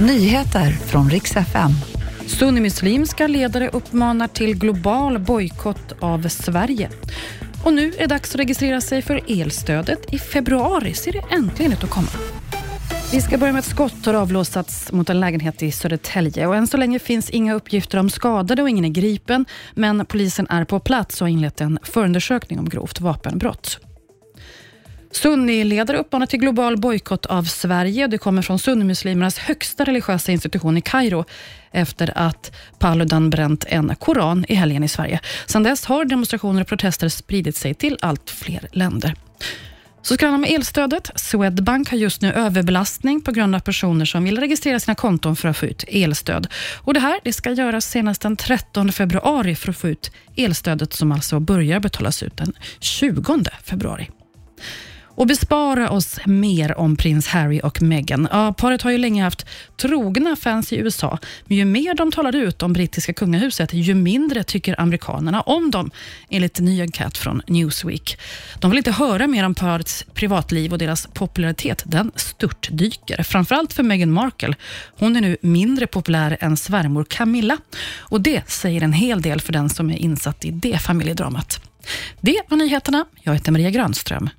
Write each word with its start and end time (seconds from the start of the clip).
Nyheter 0.00 0.70
från 0.70 1.10
riks 1.10 1.36
FM. 1.36 1.70
Sunnimuslimska 2.26 3.26
ledare 3.26 3.68
uppmanar 3.68 4.28
till 4.28 4.58
global 4.58 5.18
bojkott 5.18 5.92
av 6.00 6.28
Sverige. 6.28 6.90
Och 7.64 7.72
nu 7.72 7.92
är 7.92 7.98
det 7.98 8.06
dags 8.06 8.34
att 8.34 8.40
registrera 8.40 8.80
sig 8.80 9.02
för 9.02 9.20
elstödet. 9.28 10.14
I 10.14 10.18
februari 10.18 10.94
ser 10.94 11.12
det 11.12 11.24
äntligen 11.30 11.72
ut 11.72 11.84
att 11.84 11.90
komma. 11.90 12.08
Vi 13.12 13.20
ska 13.20 13.38
börja 13.38 13.52
med 13.52 13.60
att 13.60 13.64
skott 13.64 14.06
har 14.06 14.14
avlossats 14.14 14.92
mot 14.92 15.10
en 15.10 15.20
lägenhet 15.20 15.62
i 15.62 15.72
Södertälje. 15.72 16.46
Och 16.46 16.56
än 16.56 16.66
så 16.66 16.76
länge 16.76 16.98
finns 16.98 17.30
inga 17.30 17.54
uppgifter 17.54 17.98
om 17.98 18.10
skadade 18.10 18.62
och 18.62 18.68
ingen 18.68 18.84
är 18.84 18.88
gripen. 18.88 19.46
Men 19.74 20.06
polisen 20.06 20.46
är 20.50 20.64
på 20.64 20.80
plats 20.80 21.20
och 21.20 21.26
har 21.26 21.32
inlett 21.32 21.60
en 21.60 21.78
förundersökning 21.82 22.58
om 22.58 22.68
grovt 22.68 23.00
vapenbrott. 23.00 23.87
Sunniledare 25.22 25.98
uppmanar 25.98 26.26
till 26.26 26.40
global 26.40 26.76
bojkott 26.76 27.26
av 27.26 27.42
Sverige. 27.42 28.06
Det 28.06 28.18
kommer 28.18 28.42
från 28.42 28.58
sunnimuslimernas 28.58 29.38
högsta 29.38 29.84
religiösa 29.84 30.32
institution 30.32 30.76
i 30.76 30.80
Kairo 30.80 31.24
efter 31.72 32.12
att 32.18 32.52
Paludan 32.78 33.30
bränt 33.30 33.64
en 33.68 33.96
koran 33.96 34.44
i 34.48 34.54
helgen 34.54 34.84
i 34.84 34.88
Sverige. 34.88 35.20
Sedan 35.46 35.62
dess 35.62 35.84
har 35.84 36.04
demonstrationer 36.04 36.60
och 36.60 36.66
protester 36.66 37.08
spridit 37.08 37.56
sig 37.56 37.74
till 37.74 37.98
allt 38.00 38.30
fler 38.30 38.68
länder. 38.72 39.14
Så 40.02 40.14
ska 40.14 40.26
det 40.26 40.38
med 40.38 40.50
elstödet. 40.50 41.10
Swedbank 41.14 41.90
har 41.90 41.98
just 41.98 42.22
nu 42.22 42.32
överbelastning 42.32 43.20
på 43.20 43.32
grund 43.32 43.54
av 43.54 43.60
personer 43.60 44.04
som 44.04 44.24
vill 44.24 44.38
registrera 44.38 44.80
sina 44.80 44.94
konton 44.94 45.36
för 45.36 45.48
att 45.48 45.56
få 45.56 45.66
ut 45.66 45.84
elstöd. 45.88 46.46
Och 46.76 46.94
Det 46.94 47.00
här 47.00 47.20
det 47.24 47.32
ska 47.32 47.52
göras 47.52 47.90
senast 47.90 48.22
den 48.22 48.36
13 48.36 48.92
februari 48.92 49.54
för 49.54 49.70
att 49.70 49.76
få 49.76 49.88
ut 49.88 50.10
elstödet 50.36 50.92
som 50.92 51.12
alltså 51.12 51.40
börjar 51.40 51.80
betalas 51.80 52.22
ut 52.22 52.36
den 52.36 52.52
20 52.80 53.44
februari 53.64 54.10
och 55.18 55.26
bespara 55.26 55.90
oss 55.90 56.18
mer 56.26 56.78
om 56.78 56.96
prins 56.96 57.28
Harry 57.28 57.60
och 57.62 57.82
Meghan. 57.82 58.28
Ja, 58.32 58.52
paret 58.52 58.82
har 58.82 58.90
ju 58.90 58.98
länge 58.98 59.22
haft 59.22 59.46
trogna 59.76 60.36
fans 60.36 60.72
i 60.72 60.76
USA, 60.76 61.18
men 61.44 61.56
ju 61.56 61.64
mer 61.64 61.94
de 61.94 62.12
talar 62.12 62.36
ut 62.36 62.62
om 62.62 62.72
brittiska 62.72 63.12
kungahuset, 63.12 63.72
ju 63.72 63.94
mindre 63.94 64.44
tycker 64.44 64.80
amerikanerna 64.80 65.40
om 65.40 65.70
dem, 65.70 65.90
enligt 66.30 66.58
en 66.58 66.64
ny 66.64 66.80
enkät 66.80 67.18
från 67.18 67.42
Newsweek. 67.46 68.18
De 68.58 68.70
vill 68.70 68.78
inte 68.78 68.92
höra 68.92 69.26
mer 69.26 69.44
om 69.44 69.54
parets 69.54 70.04
privatliv 70.14 70.72
och 70.72 70.78
deras 70.78 71.06
popularitet, 71.06 71.82
den 71.86 72.12
störtdyker. 72.14 73.22
Framförallt 73.22 73.72
för 73.72 73.82
Meghan 73.82 74.12
Markle. 74.12 74.54
Hon 74.98 75.16
är 75.16 75.20
nu 75.20 75.36
mindre 75.40 75.86
populär 75.86 76.36
än 76.40 76.56
svärmor 76.56 77.04
Camilla 77.04 77.56
och 77.98 78.20
det 78.20 78.50
säger 78.50 78.82
en 78.82 78.92
hel 78.92 79.22
del 79.22 79.40
för 79.40 79.52
den 79.52 79.68
som 79.68 79.90
är 79.90 79.98
insatt 79.98 80.44
i 80.44 80.50
det 80.50 80.78
familjedramat. 80.78 81.60
Det 82.20 82.40
var 82.48 82.56
nyheterna. 82.56 83.04
Jag 83.22 83.34
heter 83.34 83.52
Maria 83.52 83.70
Grönström. 83.70 84.30